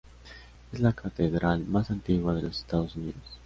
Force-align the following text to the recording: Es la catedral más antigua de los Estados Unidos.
Es 0.71 0.79
la 0.79 0.93
catedral 0.93 1.63
más 1.67 1.91
antigua 1.91 2.33
de 2.33 2.41
los 2.41 2.57
Estados 2.57 2.95
Unidos. 2.95 3.21